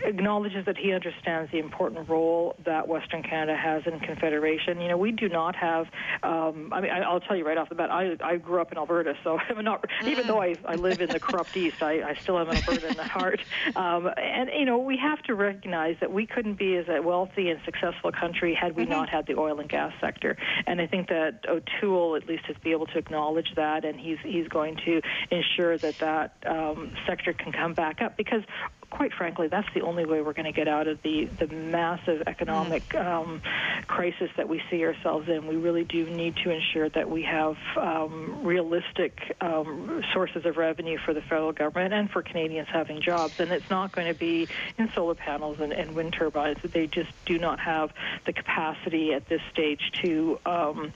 acknowledges 0.02 0.64
that 0.64 0.78
he 0.78 0.94
understands 0.94 1.52
the 1.52 1.58
important 1.58 2.08
role 2.08 2.56
that 2.64 2.88
Western 2.88 3.22
Canada 3.22 3.54
has 3.54 3.82
in 3.86 4.00
Confederation. 4.00 4.80
You 4.80 4.88
know, 4.88 4.96
we 4.96 5.12
do 5.12 5.28
not 5.28 5.54
have. 5.56 5.88
Um, 6.22 6.72
I 6.72 6.80
mean, 6.80 6.90
I, 6.90 7.12
will 7.12 7.20
tell 7.20 7.36
you 7.36 7.46
right 7.46 7.58
off 7.58 7.68
the 7.68 7.74
bat, 7.74 7.90
I 7.90 8.16
I 8.22 8.36
grew 8.36 8.62
up 8.62 8.72
in 8.72 8.78
Alberta, 8.78 9.14
so 9.22 9.38
I'm 9.50 9.62
not. 9.62 9.84
Even 10.06 10.26
though 10.26 10.40
I 10.40 10.54
I 10.64 10.76
live 10.76 11.02
in 11.02 11.10
the 11.10 11.20
corrupt 11.20 11.54
East, 11.54 11.82
I 11.82 12.02
I 12.02 12.14
still 12.14 12.38
have 12.38 12.48
an 12.48 12.56
Alberta 12.56 12.88
in 12.88 12.96
the 12.96 13.04
heart. 13.04 13.40
Um, 13.76 14.10
and 14.16 14.48
you 14.58 14.64
know, 14.64 14.78
we 14.78 14.96
have 14.96 15.22
to 15.24 15.34
recognize 15.34 15.96
that 16.00 16.10
we 16.10 16.26
couldn't 16.26 16.54
be 16.54 16.76
as 16.76 16.86
well 16.88 17.09
wealthy 17.10 17.50
and 17.50 17.60
successful 17.64 18.12
country 18.12 18.54
had 18.54 18.76
we 18.76 18.84
mm-hmm. 18.84 18.92
not 18.92 19.08
had 19.08 19.26
the 19.26 19.36
oil 19.36 19.58
and 19.58 19.68
gas 19.68 19.92
sector. 20.00 20.36
And 20.68 20.80
I 20.80 20.86
think 20.86 21.08
that 21.08 21.44
O'Toole 21.48 22.14
at 22.14 22.28
least 22.28 22.44
has 22.46 22.56
be 22.62 22.70
able 22.70 22.86
to 22.86 22.98
acknowledge 22.98 23.50
that, 23.56 23.84
and 23.84 23.98
he's 23.98 24.18
he's 24.22 24.48
going 24.48 24.76
to 24.86 25.00
ensure 25.30 25.76
that 25.78 25.98
that 25.98 26.28
um, 26.46 26.92
sector 27.08 27.32
can 27.32 27.50
come 27.52 27.74
back 27.74 28.00
up 28.00 28.16
because 28.16 28.44
quite 28.90 29.12
frankly, 29.14 29.48
that's 29.48 29.68
the 29.74 29.82
only 29.82 30.04
way 30.04 30.20
we're 30.20 30.32
going 30.32 30.46
to 30.46 30.52
get 30.52 30.68
out 30.68 30.88
of 30.88 31.00
the, 31.02 31.24
the 31.24 31.46
massive 31.46 32.22
economic 32.26 32.86
mm. 32.88 33.04
um, 33.04 33.40
crisis 33.86 34.30
that 34.36 34.48
we 34.48 34.60
see 34.70 34.84
ourselves 34.84 35.28
in. 35.28 35.46
We 35.46 35.56
really 35.56 35.84
do 35.84 36.08
need 36.10 36.36
to 36.44 36.50
ensure 36.50 36.88
that 36.90 37.08
we 37.08 37.22
have 37.22 37.56
um, 37.76 38.40
realistic 38.42 39.36
um, 39.40 40.02
sources 40.12 40.44
of 40.44 40.56
revenue 40.56 40.98
for 40.98 41.14
the 41.14 41.22
federal 41.22 41.52
government 41.52 41.94
and 41.94 42.10
for 42.10 42.22
Canadians 42.22 42.68
having 42.68 43.00
jobs. 43.00 43.38
And 43.38 43.50
it's 43.52 43.70
not 43.70 43.92
going 43.92 44.12
to 44.12 44.18
be 44.18 44.48
in 44.76 44.90
solar 44.92 45.14
panels 45.14 45.60
and, 45.60 45.72
and 45.72 45.94
wind 45.94 46.12
turbines. 46.12 46.58
They 46.62 46.86
just 46.86 47.10
do 47.26 47.38
not 47.38 47.60
have 47.60 47.92
the 48.26 48.32
capacity 48.32 49.14
at 49.14 49.28
this 49.28 49.40
stage 49.52 49.92
to 50.02 50.38
um, 50.44 50.92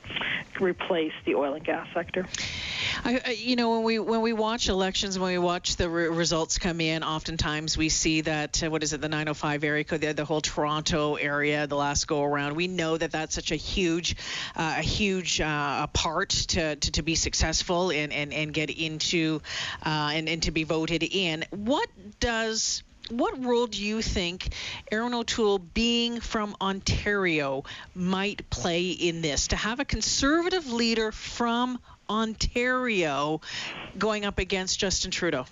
replace 0.60 1.12
the 1.24 1.36
oil 1.36 1.54
and 1.54 1.64
gas 1.64 1.86
sector. 1.94 2.26
I, 3.04 3.36
you 3.38 3.56
know, 3.56 3.72
when 3.72 3.82
we 3.82 3.98
when 3.98 4.20
we 4.22 4.32
watch 4.32 4.68
elections, 4.68 5.18
when 5.18 5.32
we 5.32 5.38
watch 5.38 5.76
the 5.76 5.88
re- 5.88 6.08
results 6.08 6.58
come 6.58 6.80
in, 6.80 7.02
oftentimes 7.02 7.76
we 7.76 7.83
see 7.88 8.22
that 8.22 8.62
uh, 8.62 8.70
what 8.70 8.82
is 8.82 8.92
it, 8.92 9.00
the 9.00 9.08
905 9.08 9.64
area 9.64 9.84
code, 9.84 10.00
the, 10.00 10.12
the 10.12 10.24
whole 10.24 10.40
Toronto 10.40 11.14
area, 11.14 11.66
the 11.66 11.76
last 11.76 12.06
go 12.06 12.22
around. 12.22 12.56
We 12.56 12.68
know 12.68 12.96
that 12.96 13.12
that's 13.12 13.34
such 13.34 13.52
a 13.52 13.56
huge, 13.56 14.16
uh, 14.56 14.76
a 14.78 14.82
huge 14.82 15.40
uh, 15.40 15.86
part 15.88 16.30
to, 16.30 16.76
to, 16.76 16.90
to 16.92 17.02
be 17.02 17.14
successful 17.14 17.90
and 17.90 18.12
and, 18.12 18.32
and 18.32 18.52
get 18.52 18.70
into 18.70 19.40
uh, 19.84 20.10
and 20.12 20.28
and 20.28 20.42
to 20.44 20.50
be 20.50 20.64
voted 20.64 21.02
in. 21.02 21.44
What 21.50 21.88
does 22.20 22.82
what 23.10 23.44
role 23.44 23.66
do 23.66 23.82
you 23.82 24.00
think 24.00 24.48
Erin 24.90 25.12
O'Toole, 25.12 25.58
being 25.58 26.20
from 26.20 26.56
Ontario, 26.60 27.64
might 27.94 28.48
play 28.48 28.90
in 28.90 29.20
this? 29.20 29.48
To 29.48 29.56
have 29.56 29.78
a 29.78 29.84
conservative 29.84 30.72
leader 30.72 31.12
from 31.12 31.78
Ontario 32.08 33.42
going 33.98 34.24
up 34.24 34.38
against 34.38 34.78
Justin 34.78 35.10
Trudeau? 35.10 35.44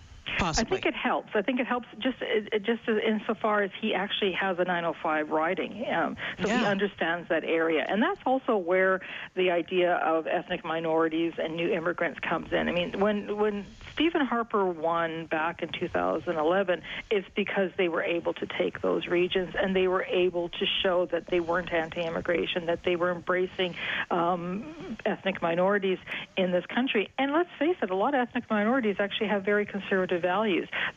Possibly. 0.42 0.78
I 0.78 0.80
think 0.80 0.94
it 0.94 0.98
helps. 0.98 1.28
I 1.34 1.42
think 1.42 1.60
it 1.60 1.66
helps 1.66 1.86
just 2.00 2.18
just 2.62 2.80
insofar 2.88 3.62
as 3.62 3.70
he 3.80 3.94
actually 3.94 4.32
has 4.32 4.58
a 4.58 4.64
905 4.64 5.30
riding, 5.30 5.84
um, 5.92 6.16
so 6.40 6.48
yeah. 6.48 6.58
he 6.58 6.64
understands 6.66 7.28
that 7.28 7.44
area, 7.44 7.86
and 7.88 8.02
that's 8.02 8.20
also 8.26 8.56
where 8.56 9.00
the 9.36 9.52
idea 9.52 9.94
of 9.98 10.26
ethnic 10.26 10.64
minorities 10.64 11.34
and 11.38 11.54
new 11.54 11.72
immigrants 11.72 12.18
comes 12.18 12.52
in. 12.52 12.68
I 12.68 12.72
mean, 12.72 12.98
when 12.98 13.36
when 13.36 13.64
Stephen 13.92 14.26
Harper 14.26 14.66
won 14.66 15.26
back 15.26 15.62
in 15.62 15.68
2011, 15.68 16.82
it's 17.10 17.28
because 17.36 17.70
they 17.76 17.88
were 17.88 18.02
able 18.02 18.32
to 18.34 18.46
take 18.46 18.82
those 18.82 19.06
regions 19.06 19.54
and 19.56 19.76
they 19.76 19.86
were 19.86 20.04
able 20.04 20.48
to 20.48 20.66
show 20.82 21.06
that 21.06 21.28
they 21.28 21.38
weren't 21.38 21.72
anti-immigration, 21.72 22.66
that 22.66 22.82
they 22.84 22.96
were 22.96 23.12
embracing 23.12 23.76
um, 24.10 24.96
ethnic 25.06 25.40
minorities 25.40 25.98
in 26.36 26.50
this 26.50 26.66
country. 26.66 27.10
And 27.16 27.32
let's 27.32 27.50
face 27.60 27.76
it, 27.80 27.90
a 27.90 27.96
lot 27.96 28.14
of 28.14 28.20
ethnic 28.20 28.50
minorities 28.50 28.96
actually 28.98 29.28
have 29.28 29.44
very 29.44 29.66
conservative 29.66 30.22
values. 30.22 30.31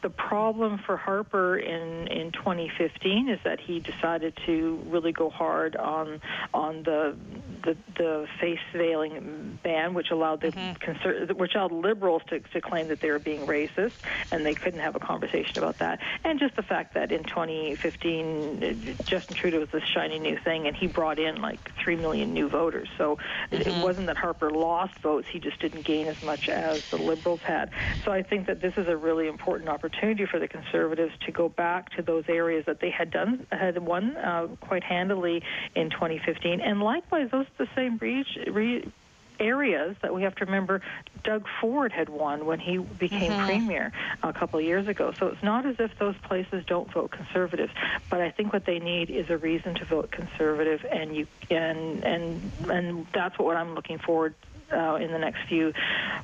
The 0.02 0.10
problem 0.10 0.80
for 0.86 0.98
Harper 0.98 1.58
in 1.58 2.08
in 2.08 2.32
2015 2.32 3.30
is 3.30 3.40
that 3.44 3.60
he 3.60 3.80
decided 3.80 4.38
to 4.46 4.80
really 4.88 5.12
go 5.12 5.30
hard 5.30 5.76
on 5.76 6.22
on 6.54 6.84
the 6.84 7.16
the, 7.64 7.76
the 7.98 8.28
face 8.40 8.60
veiling 8.74 9.60
ban, 9.64 9.94
which 9.94 10.12
allowed 10.12 10.42
the 10.42 10.52
mm-hmm. 10.52 10.74
conser- 10.84 11.34
which 11.36 11.56
allowed 11.56 11.72
liberals 11.72 12.22
to, 12.30 12.40
to 12.40 12.62
claim 12.62 12.88
that 12.88 13.02
they 13.02 13.10
were 13.10 13.20
being 13.20 13.46
racist, 13.48 13.94
and 14.32 14.46
they 14.46 14.54
couldn't 14.54 14.80
have 14.80 14.96
a 14.96 15.00
conversation 15.00 15.58
about 15.58 15.80
that. 15.80 16.00
And 16.24 16.40
just 16.40 16.56
the 16.56 16.64
fact 16.64 16.94
that 16.94 17.12
in 17.12 17.24
2015, 17.24 18.98
Justin 19.06 19.36
Trudeau 19.36 19.60
was 19.60 19.70
this 19.70 19.84
shiny 19.84 20.20
new 20.20 20.38
thing, 20.38 20.68
and 20.68 20.76
he 20.76 20.88
brought 20.88 21.20
in 21.20 21.42
like 21.42 21.60
three 21.82 21.96
million 21.96 22.34
new 22.34 22.48
voters. 22.48 22.88
So 22.98 23.18
mm-hmm. 23.52 23.70
it 23.70 23.84
wasn't 23.84 24.08
that 24.08 24.18
Harper 24.18 24.52
lost 24.52 24.98
votes; 25.00 25.28
he 25.28 25.40
just 25.40 25.60
didn't 25.60 25.84
gain 25.84 26.08
as 26.08 26.22
much 26.24 26.48
as 26.50 26.88
the 26.90 26.98
liberals 26.98 27.42
had. 27.42 27.72
So 28.04 28.12
I 28.12 28.22
think 28.22 28.48
that 28.48 28.62
this 28.62 28.78
is 28.78 28.88
a 28.88 28.96
really 28.96 29.25
important 29.28 29.70
opportunity 29.70 30.26
for 30.26 30.40
the 30.40 30.48
Conservatives 30.48 31.14
to 31.26 31.32
go 31.32 31.50
back 31.50 31.92
to 31.96 32.02
those 32.02 32.26
areas 32.28 32.66
that 32.66 32.80
they 32.80 32.90
had 32.90 33.12
done 33.12 33.46
had 33.52 33.78
won 33.78 34.16
uh, 34.18 34.48
quite 34.62 34.84
handily 34.84 35.44
in 35.76 35.90
2015, 35.90 36.62
and 36.62 36.82
likewise 36.82 37.30
those 37.32 37.46
the 37.58 37.68
same 37.76 37.98
re- 37.98 38.92
areas 39.40 39.96
that 40.02 40.14
we 40.14 40.24
have 40.24 40.36
to 40.36 40.46
remember 40.46 40.82
Doug 41.24 41.46
Ford 41.60 41.92
had 41.92 42.10
won 42.10 42.46
when 42.46 42.60
he 42.60 42.78
became 42.78 43.32
mm-hmm. 43.32 43.46
premier 43.46 43.92
a 44.24 44.34
couple 44.34 44.60
of 44.60 44.66
years 44.66 44.88
ago. 44.88 45.14
So 45.18 45.28
it's 45.28 45.44
not 45.44 45.66
as 45.66 45.76
if 45.80 45.98
those 45.98 46.16
places 46.18 46.64
don't 46.66 46.92
vote 46.92 47.12
conservative, 47.12 47.72
but 48.10 48.22
I 48.22 48.32
think 48.32 48.54
what 48.54 48.66
they 48.66 48.80
need 48.80 49.10
is 49.10 49.30
a 49.30 49.38
reason 49.38 49.76
to 49.76 49.86
vote 49.86 50.12
conservative, 50.12 50.86
and 50.90 51.16
you 51.16 51.28
and 51.50 52.04
and 52.04 52.52
and 52.70 53.08
that's 53.14 53.38
what 53.40 53.58
I'm 53.58 53.76
looking 53.76 54.00
forward 54.00 54.36
uh, 54.76 54.96
in 54.96 55.12
the 55.12 55.20
next 55.20 55.40
few 55.48 55.74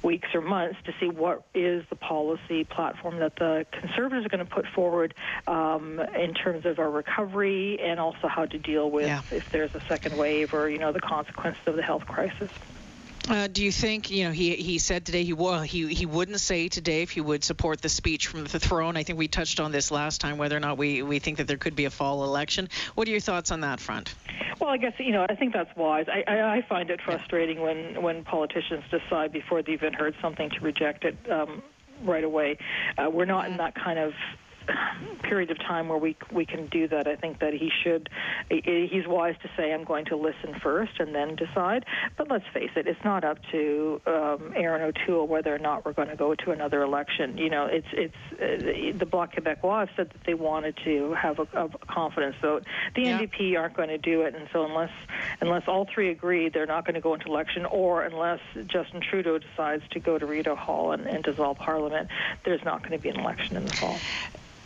weeks 0.03 0.29
or 0.33 0.41
months 0.41 0.77
to 0.85 0.93
see 0.99 1.07
what 1.09 1.43
is 1.53 1.83
the 1.89 1.95
policy 1.95 2.63
platform 2.63 3.19
that 3.19 3.35
the 3.37 3.65
conservatives 3.71 4.25
are 4.25 4.29
going 4.29 4.45
to 4.45 4.51
put 4.51 4.65
forward 4.67 5.13
um, 5.47 5.99
in 6.17 6.33
terms 6.33 6.65
of 6.65 6.79
our 6.79 6.89
recovery 6.89 7.79
and 7.81 7.99
also 7.99 8.27
how 8.27 8.45
to 8.45 8.57
deal 8.57 8.89
with 8.89 9.07
yeah. 9.07 9.21
if 9.31 9.49
there's 9.51 9.73
a 9.75 9.81
second 9.87 10.17
wave 10.17 10.53
or 10.53 10.69
you 10.69 10.77
know 10.77 10.91
the 10.91 10.99
consequences 10.99 11.61
of 11.65 11.75
the 11.75 11.83
health 11.83 12.05
crisis. 12.05 12.49
Uh, 13.29 13.47
do 13.47 13.63
you 13.63 13.71
think 13.71 14.09
you 14.09 14.23
know 14.25 14.31
he 14.31 14.55
he 14.55 14.79
said 14.79 15.05
today 15.05 15.23
he 15.23 15.33
well 15.33 15.61
he 15.61 15.93
he 15.93 16.05
wouldn't 16.05 16.39
say 16.39 16.67
today 16.67 17.03
if 17.03 17.11
he 17.11 17.21
would 17.21 17.43
support 17.43 17.81
the 17.81 17.89
speech 17.89 18.27
from 18.27 18.45
the 18.45 18.59
throne. 18.59 18.97
I 18.97 19.03
think 19.03 19.19
we 19.19 19.27
touched 19.27 19.59
on 19.59 19.71
this 19.71 19.91
last 19.91 20.21
time 20.21 20.37
whether 20.37 20.57
or 20.57 20.59
not 20.59 20.77
we 20.77 21.03
we 21.03 21.19
think 21.19 21.37
that 21.37 21.47
there 21.47 21.57
could 21.57 21.75
be 21.75 21.85
a 21.85 21.91
fall 21.91 22.23
election. 22.23 22.69
What 22.95 23.07
are 23.07 23.11
your 23.11 23.19
thoughts 23.19 23.51
on 23.51 23.61
that 23.61 23.79
front? 23.79 24.13
Well, 24.59 24.69
I 24.69 24.77
guess 24.77 24.93
you 24.97 25.11
know 25.11 25.25
I 25.29 25.35
think 25.35 25.53
that's 25.53 25.75
wise. 25.75 26.07
I 26.07 26.23
I, 26.27 26.57
I 26.57 26.61
find 26.63 26.89
it 26.89 26.99
frustrating 27.01 27.61
when 27.61 28.01
when 28.01 28.23
politicians 28.23 28.83
decide 28.89 29.31
before 29.31 29.61
they've 29.61 29.75
even 29.75 29.93
heard 29.93 30.15
something 30.21 30.49
to 30.49 30.59
reject 30.59 31.05
it. 31.05 31.15
Um, 31.29 31.61
right 32.03 32.23
away. 32.23 32.57
Uh, 32.97 33.11
we're 33.11 33.25
not 33.25 33.47
in 33.47 33.57
that 33.57 33.75
kind 33.75 33.99
of 33.99 34.13
period 35.23 35.51
of 35.51 35.59
time 35.59 35.87
where 35.87 35.97
we 35.97 36.15
we 36.31 36.45
can 36.45 36.67
do 36.67 36.87
that. 36.87 37.07
I 37.07 37.15
think 37.15 37.39
that 37.39 37.53
he 37.53 37.71
should. 37.83 38.09
He's 38.49 39.07
wise 39.07 39.35
to 39.43 39.49
say, 39.55 39.73
"I'm 39.73 39.83
going 39.83 40.05
to 40.05 40.15
listen 40.15 40.59
first 40.61 40.99
and 40.99 41.15
then 41.15 41.35
decide." 41.35 41.85
But 42.17 42.29
let's 42.29 42.45
face 42.53 42.71
it, 42.75 42.87
it's 42.87 43.03
not 43.03 43.23
up 43.23 43.37
to 43.51 44.01
um, 44.05 44.53
Erin 44.55 44.81
O'Toole 44.81 45.27
whether 45.27 45.53
or 45.53 45.59
not 45.59 45.85
we're 45.85 45.93
going 45.93 46.09
to 46.09 46.15
go 46.15 46.35
to 46.35 46.51
another 46.51 46.81
election. 46.83 47.37
You 47.37 47.49
know, 47.49 47.65
it's 47.65 47.87
it's 47.93 48.15
uh, 48.33 48.97
the 48.97 49.05
Bloc 49.05 49.35
Québécois 49.35 49.87
said 49.95 50.09
that 50.09 50.23
they 50.25 50.33
wanted 50.33 50.77
to 50.83 51.13
have 51.13 51.39
a, 51.39 51.47
a 51.53 51.69
confidence 51.87 52.35
vote. 52.41 52.65
The 52.95 53.03
yeah. 53.03 53.19
NDP 53.19 53.57
aren't 53.57 53.75
going 53.75 53.89
to 53.89 53.97
do 53.97 54.21
it, 54.21 54.35
and 54.35 54.47
so 54.51 54.65
unless 54.65 54.91
unless 55.39 55.63
all 55.67 55.87
three 55.93 56.09
agree, 56.09 56.49
they're 56.49 56.65
not 56.65 56.85
going 56.85 56.95
to 56.95 57.01
go 57.01 57.13
into 57.13 57.27
election, 57.27 57.65
or 57.65 58.03
unless 58.03 58.39
Justin 58.67 59.01
Trudeau 59.01 59.37
decides 59.37 59.83
to 59.91 59.99
go 59.99 60.17
to 60.17 60.25
Rideau 60.25 60.55
Hall 60.55 60.91
and, 60.91 61.05
and 61.05 61.23
dissolve 61.23 61.57
Parliament, 61.57 62.09
there's 62.43 62.63
not 62.63 62.81
going 62.81 62.91
to 62.91 62.99
be 62.99 63.09
an 63.09 63.19
election 63.19 63.57
in 63.57 63.65
the 63.65 63.71
fall. 63.71 63.97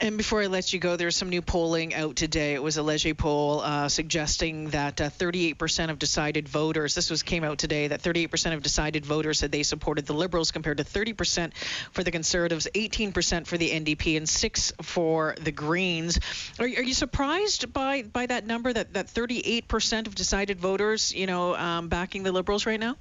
And 0.01 0.17
before 0.17 0.41
I 0.41 0.47
let 0.47 0.73
you 0.73 0.79
go, 0.79 0.97
there's 0.97 1.15
some 1.15 1.29
new 1.29 1.41
polling 1.41 1.95
out 1.95 2.17
today. 2.17 2.53
It 2.53 2.61
was 2.61 2.75
a 2.75 2.83
Leger 2.83 3.13
poll 3.13 3.61
uh, 3.61 3.87
suggesting 3.87 4.71
that 4.71 4.99
uh, 4.99 5.09
38% 5.09 5.89
of 5.89 5.99
decided 5.99 6.49
voters, 6.49 6.93
this 6.95 7.09
was 7.09 7.23
came 7.23 7.45
out 7.45 7.59
today, 7.59 7.87
that 7.87 8.01
38% 8.01 8.53
of 8.53 8.61
decided 8.61 9.05
voters 9.05 9.39
said 9.39 9.53
they 9.53 9.63
supported 9.63 10.05
the 10.05 10.13
Liberals 10.13 10.51
compared 10.51 10.77
to 10.77 10.83
30% 10.83 11.53
for 11.93 12.03
the 12.03 12.11
Conservatives, 12.11 12.67
18% 12.75 13.47
for 13.47 13.57
the 13.57 13.71
NDP, 13.71 14.17
and 14.17 14.27
6 14.27 14.73
for 14.81 15.33
the 15.41 15.53
Greens. 15.53 16.19
Are, 16.59 16.65
are 16.65 16.67
you 16.67 16.93
surprised 16.93 17.71
by, 17.71 18.01
by 18.01 18.25
that 18.25 18.45
number, 18.45 18.73
that, 18.73 18.93
that 18.95 19.07
38% 19.07 20.07
of 20.07 20.15
decided 20.15 20.59
voters, 20.59 21.13
you 21.13 21.25
know, 21.25 21.55
um, 21.55 21.87
backing 21.87 22.23
the 22.23 22.33
Liberals 22.33 22.65
right 22.65 22.81
now? 22.81 22.97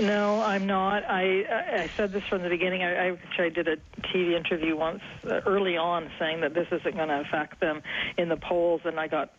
No, 0.00 0.40
I'm 0.42 0.66
not. 0.66 1.02
I, 1.08 1.82
I 1.82 1.90
said 1.96 2.12
this 2.12 2.22
from 2.22 2.42
the 2.42 2.48
beginning. 2.48 2.84
I, 2.84 3.08
I, 3.08 3.18
I 3.38 3.48
did 3.48 3.66
a 3.66 3.78
TV 4.14 4.36
interview 4.36 4.76
once 4.76 5.02
uh, 5.24 5.40
early 5.44 5.76
on 5.76 6.08
saying 6.20 6.35
that 6.40 6.54
this 6.54 6.66
isn't 6.70 6.96
going 6.96 7.08
to 7.08 7.20
affect 7.20 7.60
them 7.60 7.82
in 8.18 8.28
the 8.28 8.36
polls, 8.36 8.80
and 8.84 8.98
I 8.98 9.08
got 9.08 9.32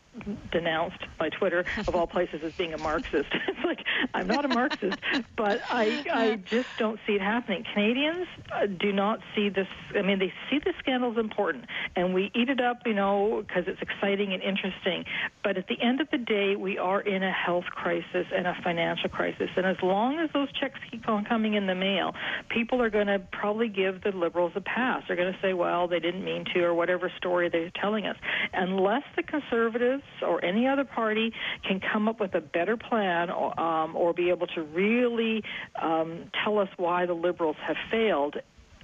denounced 0.51 1.03
by 1.19 1.29
Twitter 1.29 1.65
of 1.87 1.95
all 1.95 2.07
places 2.07 2.41
as 2.43 2.53
being 2.53 2.73
a 2.73 2.77
Marxist. 2.77 3.29
it's 3.47 3.63
like 3.63 3.79
I'm 4.13 4.27
not 4.27 4.45
a 4.45 4.47
Marxist, 4.47 4.97
but 5.35 5.61
I 5.69 6.03
I 6.11 6.35
just 6.35 6.69
don't 6.77 6.99
see 7.05 7.13
it 7.13 7.21
happening. 7.21 7.65
Canadians 7.73 8.27
uh, 8.51 8.65
do 8.65 8.91
not 8.91 9.19
see 9.35 9.49
this. 9.49 9.67
I 9.95 10.01
mean, 10.01 10.19
they 10.19 10.33
see 10.49 10.59
the 10.59 10.73
scandal 10.79 11.11
is 11.11 11.17
important, 11.17 11.65
and 11.95 12.13
we 12.13 12.31
eat 12.33 12.49
it 12.49 12.61
up, 12.61 12.85
you 12.85 12.93
know, 12.93 13.43
because 13.45 13.65
it's 13.67 13.81
exciting 13.81 14.33
and 14.33 14.41
interesting. 14.41 15.05
But 15.43 15.57
at 15.57 15.67
the 15.67 15.79
end 15.81 16.01
of 16.01 16.09
the 16.11 16.17
day, 16.17 16.55
we 16.55 16.77
are 16.77 17.01
in 17.01 17.23
a 17.23 17.31
health 17.31 17.65
crisis 17.65 18.27
and 18.35 18.47
a 18.47 18.55
financial 18.63 19.09
crisis, 19.09 19.49
and 19.55 19.65
as 19.65 19.77
long 19.81 20.19
as 20.19 20.29
those 20.33 20.51
checks 20.53 20.79
keep 20.89 21.07
on 21.07 21.25
coming 21.25 21.53
in 21.53 21.67
the 21.67 21.75
mail, 21.75 22.13
people 22.49 22.81
are 22.81 22.89
going 22.89 23.07
to 23.07 23.19
probably 23.31 23.69
give 23.69 24.01
the 24.01 24.11
Liberals 24.11 24.53
a 24.55 24.61
pass. 24.61 25.03
They're 25.07 25.15
going 25.17 25.33
to 25.33 25.39
say, 25.41 25.53
well, 25.53 25.87
they 25.87 25.99
didn't 25.99 26.23
mean 26.23 26.45
to, 26.53 26.63
or 26.63 26.73
whatever 26.73 27.11
story 27.17 27.49
they're 27.49 27.71
telling 27.79 28.05
us. 28.05 28.17
Unless 28.53 29.03
the 29.15 29.23
Conservatives 29.23 30.03
or 30.21 30.43
any 30.43 30.67
other 30.67 30.85
party 30.85 31.33
can 31.63 31.79
come 31.79 32.07
up 32.07 32.19
with 32.19 32.33
a 32.35 32.41
better 32.41 32.77
plan 32.77 33.29
or, 33.29 33.59
um, 33.59 33.95
or 33.95 34.13
be 34.13 34.29
able 34.29 34.47
to 34.47 34.61
really 34.61 35.43
um, 35.81 36.31
tell 36.43 36.59
us 36.59 36.69
why 36.77 37.05
the 37.05 37.13
Liberals 37.13 37.57
have 37.65 37.77
failed 37.91 38.37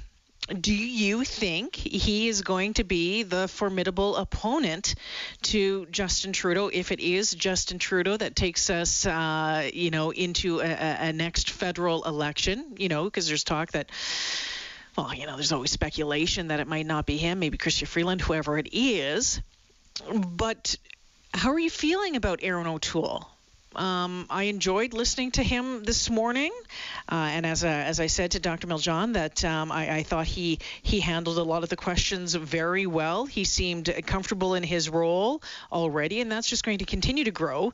do 0.60 0.74
you 0.74 1.24
think 1.24 1.74
he 1.74 2.28
is 2.28 2.42
going 2.42 2.74
to 2.74 2.84
be 2.84 3.22
the 3.22 3.48
formidable 3.48 4.16
opponent 4.16 4.94
to 5.42 5.86
Justin 5.86 6.32
Trudeau 6.32 6.68
if 6.68 6.92
it 6.92 7.00
is 7.00 7.30
Justin 7.30 7.78
Trudeau 7.78 8.16
that 8.16 8.36
takes 8.36 8.68
us, 8.68 9.06
uh, 9.06 9.70
you 9.72 9.90
know, 9.90 10.10
into 10.10 10.60
a, 10.60 10.66
a 11.08 11.12
next 11.12 11.50
federal 11.50 12.04
election? 12.04 12.74
You 12.76 12.88
know, 12.88 13.04
because 13.04 13.26
there's 13.26 13.44
talk 13.44 13.72
that 13.72 13.90
well, 14.96 15.12
you 15.14 15.26
know, 15.26 15.34
there's 15.34 15.52
always 15.52 15.70
speculation 15.70 16.48
that 16.48 16.60
it 16.60 16.68
might 16.68 16.86
not 16.86 17.04
be 17.06 17.16
him, 17.16 17.40
maybe 17.40 17.58
Chrystia 17.58 17.86
Freeland, 17.86 18.20
whoever 18.20 18.58
it 18.58 18.68
is. 18.72 19.40
But 20.12 20.76
how 21.32 21.50
are 21.50 21.58
you 21.58 21.70
feeling 21.70 22.16
about 22.16 22.40
Erin 22.42 22.66
O'Toole? 22.66 23.28
Um, 23.76 24.26
I 24.30 24.44
enjoyed 24.44 24.94
listening 24.94 25.32
to 25.32 25.42
him 25.42 25.82
this 25.82 26.08
morning, 26.08 26.52
uh, 27.10 27.14
and 27.14 27.44
as, 27.44 27.64
as 27.64 27.98
I 28.00 28.06
said 28.06 28.32
to 28.32 28.40
Dr. 28.40 28.66
Miljan, 28.66 29.14
that 29.14 29.44
um, 29.44 29.72
I, 29.72 29.96
I, 29.96 30.02
thought 30.02 30.26
he 30.26 30.58
he 30.82 31.00
handled 31.00 31.38
a 31.38 31.42
lot 31.42 31.62
of 31.62 31.68
the 31.68 31.76
questions 31.76 32.34
very 32.34 32.86
well. 32.86 33.26
He 33.26 33.44
seemed 33.44 33.92
comfortable 34.06 34.54
in 34.54 34.62
his 34.62 34.88
role 34.88 35.42
already, 35.72 36.20
and 36.20 36.30
that's 36.30 36.48
just 36.48 36.64
going 36.64 36.78
to 36.78 36.84
continue 36.84 37.24
to 37.24 37.30
grow. 37.30 37.72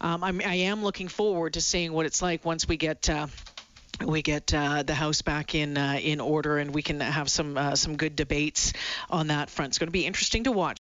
Um, 0.00 0.22
I'm, 0.22 0.40
I 0.40 0.54
am 0.54 0.82
looking 0.82 1.08
forward 1.08 1.54
to 1.54 1.60
seeing 1.60 1.92
what 1.92 2.06
it's 2.06 2.22
like 2.22 2.44
once 2.44 2.68
we 2.68 2.76
get. 2.76 3.10
Uh, 3.10 3.26
we 4.06 4.22
get 4.22 4.54
uh, 4.54 4.82
the 4.82 4.94
house 4.94 5.22
back 5.22 5.54
in 5.54 5.76
uh, 5.76 5.98
in 6.00 6.20
order, 6.20 6.58
and 6.58 6.74
we 6.74 6.82
can 6.82 7.00
have 7.00 7.28
some 7.30 7.56
uh, 7.56 7.76
some 7.76 7.96
good 7.96 8.16
debates 8.16 8.72
on 9.10 9.28
that 9.28 9.50
front. 9.50 9.70
It's 9.70 9.78
going 9.78 9.88
to 9.88 9.92
be 9.92 10.06
interesting 10.06 10.44
to 10.44 10.52
watch. 10.52 10.78